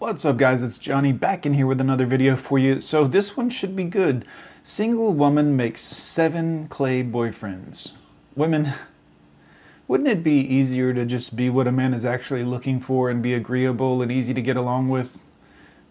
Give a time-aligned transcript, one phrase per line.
[0.00, 2.80] What's up guys, it's Johnny back in here with another video for you.
[2.80, 4.24] So this one should be good.
[4.64, 7.92] Single woman makes seven clay boyfriends.
[8.34, 8.72] Women,
[9.88, 13.22] wouldn't it be easier to just be what a man is actually looking for and
[13.22, 15.18] be agreeable and easy to get along with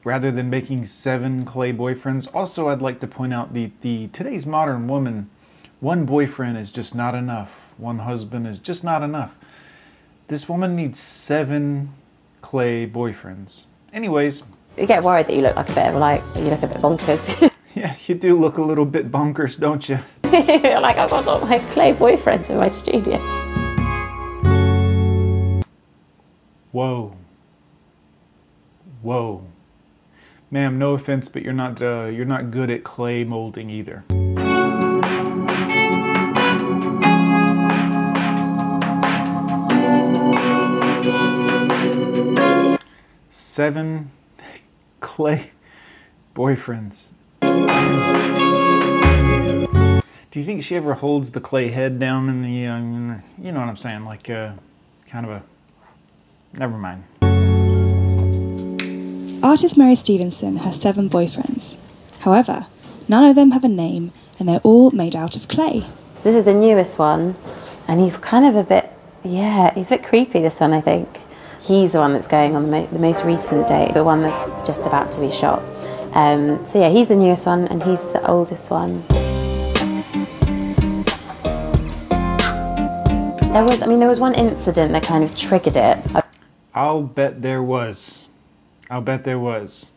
[0.03, 2.27] rather than making seven clay boyfriends?
[2.33, 5.29] Also, I'd like to point out the, the today's modern woman,
[5.81, 7.51] one boyfriend is just not enough.
[7.77, 9.35] One husband is just not enough.
[10.29, 11.93] This woman needs seven
[12.41, 13.65] clay boyfriends.
[13.93, 14.43] Anyways.
[14.77, 16.77] You get worried that you look like a bit of like, you look a bit
[16.77, 17.51] bonkers.
[17.75, 19.99] yeah, you do look a little bit bonkers, don't you?
[20.23, 23.17] like I've got all my clay boyfriends in my studio.
[26.71, 27.15] Whoa.
[29.01, 29.43] Whoa.
[30.51, 34.03] Ma'am, no offense, but you're not uh, you're not good at clay molding either.
[43.59, 44.09] Seven
[45.01, 45.51] clay
[46.33, 47.07] boyfriends.
[50.31, 52.77] Do you think she ever holds the clay head down in the, uh,
[53.37, 54.53] you know what I'm saying, like uh,
[55.09, 55.43] kind of a,
[56.53, 57.03] never mind.
[59.43, 61.75] Artist Mary Stevenson has seven boyfriends.
[62.19, 62.65] However,
[63.09, 65.85] none of them have a name and they're all made out of clay.
[66.23, 67.35] This is the newest one
[67.89, 68.89] and he's kind of a bit,
[69.25, 71.09] yeah, he's a bit creepy this one I think.
[71.69, 74.67] He's the one that's going on the, mo the most recent date, the one that's
[74.67, 75.61] just about to be shot.
[76.13, 79.03] Um, so yeah, he's the newest one and he's the oldest one.
[83.53, 85.99] There was, I mean, there was one incident that kind of triggered it.
[86.73, 88.23] I'll bet there was.
[88.89, 89.91] I'll bet there was.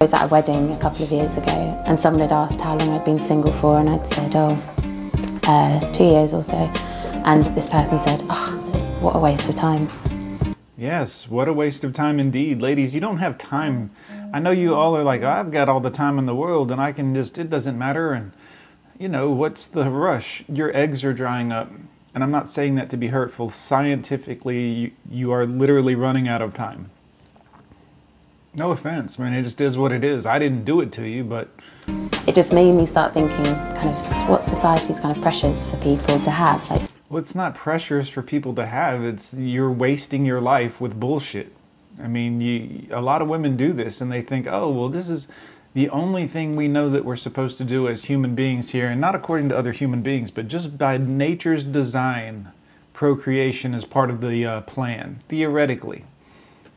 [0.00, 2.78] I was at a wedding a couple of years ago and someone had asked how
[2.78, 4.58] long I'd been single for and I'd said, oh,
[5.42, 6.56] uh, two years or so.
[7.26, 9.90] And this person said, oh, what a waste of time.
[10.80, 12.62] Yes, what a waste of time indeed.
[12.62, 13.90] Ladies, you don't have time.
[14.32, 16.80] I know you all are like, I've got all the time in the world and
[16.80, 18.14] I can just, it doesn't matter.
[18.14, 18.32] And,
[18.98, 20.42] you know, what's the rush?
[20.48, 21.70] Your eggs are drying up.
[22.14, 23.50] And I'm not saying that to be hurtful.
[23.50, 26.88] Scientifically, you, you are literally running out of time.
[28.54, 29.34] No offense, man.
[29.34, 30.24] It just is what it is.
[30.24, 31.50] I didn't do it to you, but.
[32.26, 36.18] It just made me start thinking kind of what society's kind of pressures for people
[36.20, 36.70] to have.
[36.70, 39.02] Like, well, it's not pressures for people to have.
[39.02, 41.52] It's you're wasting your life with bullshit.
[42.00, 45.10] I mean, you, a lot of women do this and they think, oh, well, this
[45.10, 45.26] is
[45.74, 49.00] the only thing we know that we're supposed to do as human beings here, and
[49.00, 52.52] not according to other human beings, but just by nature's design,
[52.92, 56.04] procreation is part of the uh, plan, theoretically.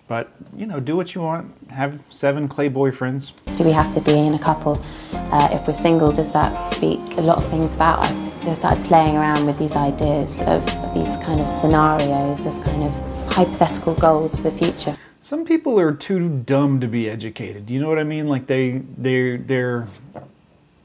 [0.08, 1.54] But, you know, do what you want.
[1.70, 3.32] Have seven clay boyfriends.
[3.56, 4.82] Do we have to be in a couple?
[5.14, 8.33] Uh, if we're single, does that speak a lot of things about us?
[8.44, 12.84] So I started playing around with these ideas of these kind of scenarios, of kind
[12.84, 12.92] of
[13.32, 14.98] hypothetical goals for the future.
[15.22, 17.70] Some people are too dumb to be educated.
[17.70, 18.28] You know what I mean?
[18.28, 19.88] Like they, they, they're,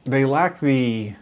[0.04, 1.14] they lack the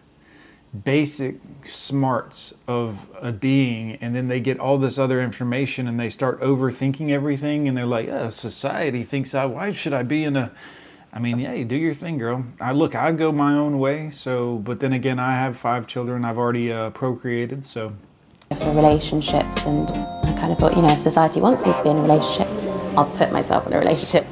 [0.84, 6.10] basic smarts of a being and then they get all this other information and they
[6.10, 10.36] start overthinking everything and they're like oh, society thinks i why should i be in
[10.36, 10.52] a
[11.16, 14.08] i mean yeah you do your thing girl i look i go my own way
[14.08, 17.92] so but then again i have five children i've already uh, procreated so
[18.58, 21.90] for relationships and i kind of thought you know if society wants me to be
[21.90, 22.46] in a relationship
[22.96, 24.24] i'll put myself in a relationship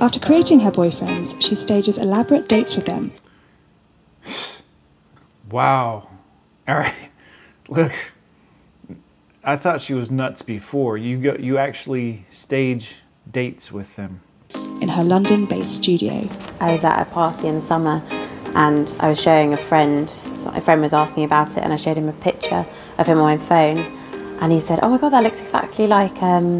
[0.00, 3.12] after creating her boyfriends she stages elaborate dates with them
[5.50, 6.08] Wow.
[6.66, 6.94] All right.
[7.68, 7.92] Look,
[9.42, 10.98] I thought she was nuts before.
[10.98, 12.96] You go, you actually stage
[13.30, 14.22] dates with them.
[14.80, 16.28] In her London-based studio.
[16.60, 18.02] I was at a party in the summer
[18.54, 21.76] and I was showing a friend, so my friend was asking about it and I
[21.76, 22.66] showed him a picture
[22.98, 23.78] of him on my phone
[24.40, 26.58] and he said, oh my God, that looks exactly like um,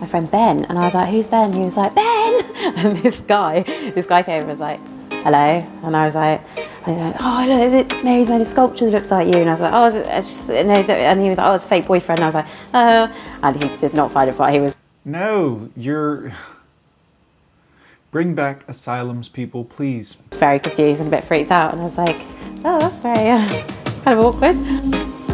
[0.00, 0.64] my friend Ben.
[0.64, 1.52] And I was like, who's Ben?
[1.52, 2.44] He was like, Ben!
[2.76, 4.80] And this guy, this guy came and was like,
[5.22, 5.64] hello?
[5.84, 6.40] And I was like,
[6.84, 9.34] I was like, oh, look, Mary's made a sculpture that looks like you.
[9.34, 10.54] And I was like, oh, it's just, no.
[10.54, 12.18] And he was like, oh, it's a fake boyfriend.
[12.18, 13.12] And I was like, uh,
[13.42, 14.54] and he did not find it funny.
[14.54, 16.32] He was, no, you're,
[18.12, 20.16] bring back asylums, people, please.
[20.32, 21.72] Very confused and a bit freaked out.
[21.72, 22.20] And I was like,
[22.64, 23.48] oh, that's very, uh,
[24.04, 24.54] kind of awkward.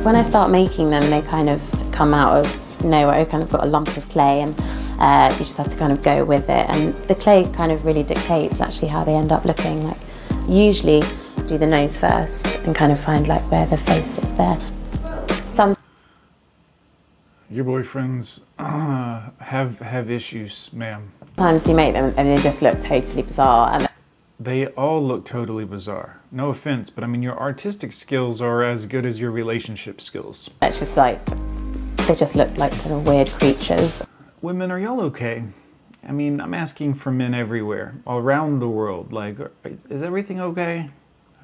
[0.04, 1.60] When I start making them, they kind of
[1.92, 3.26] come out of nowhere.
[3.26, 4.54] Kind of got a lump of clay and
[5.00, 6.70] uh, you just have to kind of go with it.
[6.70, 9.84] And the clay kind of really dictates actually how they end up looking.
[9.84, 9.98] Like
[10.46, 11.02] usually
[11.46, 14.56] do the nose first and kind of find like where the face is there.
[17.50, 21.12] Your boyfriends uh, have have issues, ma'am.
[21.36, 23.72] Sometimes you make them and they just look totally bizarre.
[23.72, 23.88] And
[24.38, 26.20] they all look totally bizarre.
[26.30, 30.50] No offense, but I mean your artistic skills are as good as your relationship skills.
[30.60, 31.24] It's just like
[32.06, 34.02] they just look like of weird creatures.
[34.42, 35.44] Women, are y'all okay?
[36.06, 39.12] I mean, I'm asking for men everywhere, around the world.
[39.12, 40.90] Like, is, is everything okay?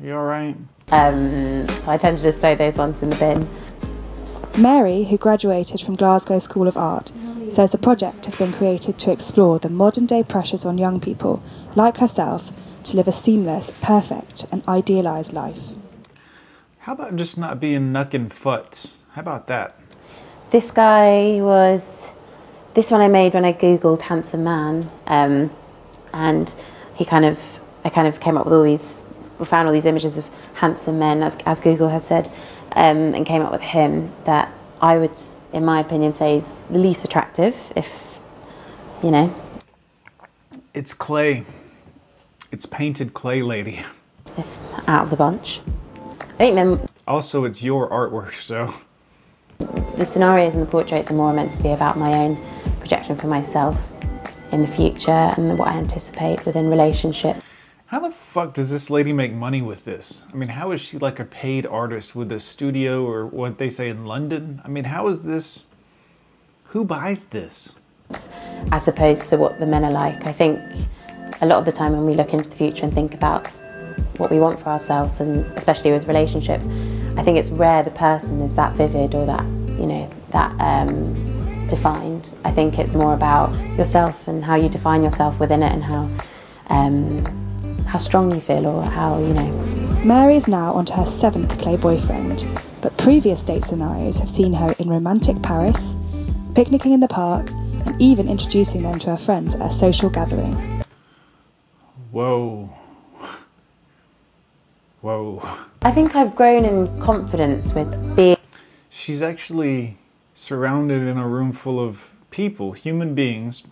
[0.01, 0.57] Are you all right?
[0.91, 3.47] Um, so I tend to just throw those ones in the bin.
[4.57, 7.13] Mary, who graduated from Glasgow School of Art,
[7.51, 11.43] says the project has been created to explore the modern day pressures on young people,
[11.75, 12.53] like herself,
[12.85, 15.59] to live a seamless, perfect, and idealised life.
[16.79, 18.95] How about just not being knuckin' futs?
[19.13, 19.77] How about that?
[20.51, 22.11] This guy was
[22.75, 25.51] this one I made when I googled handsome man, um,
[26.13, 26.55] and
[26.95, 27.41] he kind of
[27.85, 28.97] I kind of came up with all these
[29.45, 32.31] found all these images of handsome men as, as Google had said,
[32.73, 35.13] um, and came up with him that I would,
[35.53, 37.57] in my opinion, say is the least attractive.
[37.77, 38.19] If
[39.03, 39.35] you know,
[40.73, 41.45] It's clay.
[42.51, 43.85] It's painted clay, lady.
[44.37, 45.61] if out of the bunch.
[46.21, 48.75] I think then Also, it's your artwork, so.
[49.59, 52.37] the scenarios and the portraits are more meant to be about my own
[52.81, 53.77] projection for myself
[54.53, 57.37] in the future and what I anticipate within relationship.
[57.95, 60.25] How the fuck does this lady make money with this?
[60.33, 63.71] I mean, how is she like a paid artist with a studio or what they
[63.71, 64.61] say in London?
[64.65, 65.67] I mean, how is this?
[66.71, 67.77] Who buys this?
[68.73, 70.27] as opposed to what the men are like.
[70.27, 70.59] I think
[71.41, 73.47] a lot of the time when we look into the future and think about
[74.17, 76.67] what we want for ourselves, and especially with relationships,
[77.17, 79.45] I think it's rare the person is that vivid or that
[79.79, 81.15] you know that um,
[81.69, 82.35] defined.
[82.45, 86.11] I think it's more about yourself and how you define yourself within it, and how
[86.71, 87.44] um,
[87.95, 89.53] how strong you feel or how you know.
[90.05, 92.45] Mary is now onto her seventh clay boyfriend,
[92.83, 95.95] but previous date scenarios have seen her in romantic Paris,
[96.57, 100.57] picnicking in the park, and even introducing them to her friends at a social gathering.
[102.11, 102.69] Whoa.
[105.01, 105.49] Whoa.
[105.83, 108.37] I think I've grown in confidence with being
[108.91, 109.99] She's actually
[110.35, 112.01] surrounded in a room full of
[112.33, 113.63] people, human beings,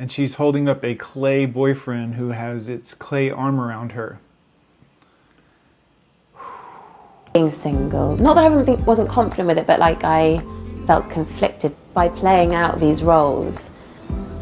[0.00, 4.18] and she's holding up a clay boyfriend who has its clay arm around her.
[7.34, 8.16] being single.
[8.16, 10.38] Not that I been, wasn't confident with it, but like I
[10.86, 13.70] felt conflicted by playing out these roles.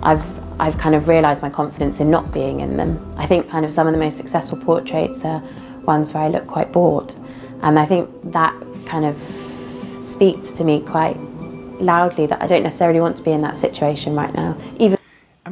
[0.02, 0.24] I've
[0.60, 3.14] I've kind of realised my confidence in not being in them.
[3.16, 5.42] I think kind of some of the most successful portraits are
[5.84, 7.14] ones where I look quite bored,
[7.62, 8.54] and I think that
[8.86, 9.16] kind of
[10.02, 11.16] speaks to me quite
[11.80, 14.56] loudly that I don't necessarily want to be in that situation right now.
[14.78, 14.97] Even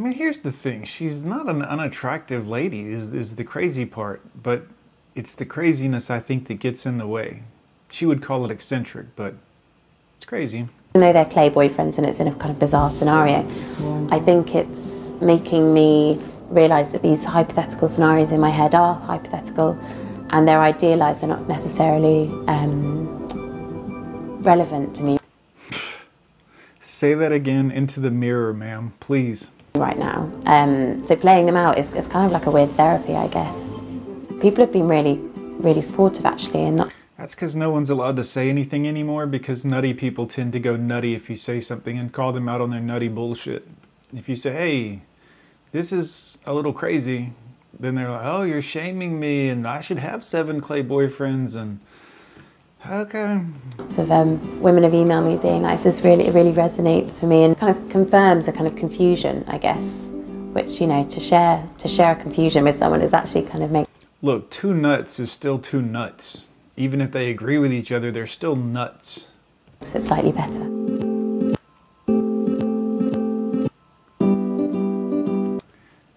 [0.07, 0.85] mean, here's the thing.
[0.85, 4.67] She's not an unattractive lady, is, is the crazy part, but
[5.15, 7.43] it's the craziness I think that gets in the way.
[7.91, 9.35] She would call it eccentric, but
[10.17, 10.69] it's crazy.
[10.95, 13.47] though they're clay boyfriends and it's in a kind of bizarre scenario,
[14.11, 19.79] I think it's making me realise that these hypothetical scenarios in my head are hypothetical
[20.31, 23.27] and they're idealised, they're not necessarily um,
[24.43, 25.19] relevant to me
[26.81, 29.51] Say that again into the mirror, ma'am, please.
[29.79, 30.31] Right now.
[30.47, 33.57] Um, so playing them out is, is kind of like a weird therapy, I guess.
[34.41, 35.19] People have been really,
[35.59, 39.65] really supportive actually and not That's because no one's allowed to say anything anymore because
[39.65, 42.71] nutty people tend to go nutty if you say something and call them out on
[42.71, 43.67] their nutty bullshit.
[44.15, 45.03] If you say, hey,
[45.73, 47.33] this is a little crazy,
[47.79, 51.81] then they're like, oh, you're shaming me and I should have seven clay boyfriends and
[52.91, 53.41] okay.
[53.91, 57.45] So um, women have emailed me being like, this really, it really resonates for me
[57.45, 60.05] and kind of confirms a kind of confusion, I guess,
[60.53, 63.71] which, you know, to share, to share a confusion with someone is actually kind of
[63.71, 63.87] make,
[64.23, 66.43] Look, two nuts is still two nuts.
[66.77, 69.27] Even if they agree with each other, they're still nuts.
[69.81, 70.63] makes it slightly better.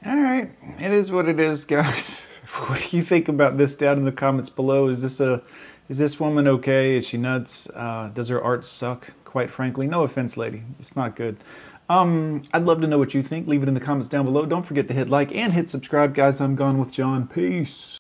[0.06, 0.50] All right,
[0.80, 2.26] it is what it is, guys.
[2.68, 3.76] What do you think about this?
[3.76, 4.90] Down in the comments below.
[4.90, 5.42] Is this a,
[5.88, 6.98] is this woman okay?
[6.98, 7.70] Is she nuts?
[7.74, 9.12] Uh, does her art suck?
[9.24, 11.38] Quite frankly, no offense, lady, it's not good.
[11.88, 13.48] Um, I'd love to know what you think.
[13.48, 14.46] Leave it in the comments down below.
[14.46, 16.42] Don't forget to hit like and hit subscribe, guys.
[16.42, 17.28] I'm gone with John.
[17.28, 17.98] Peace.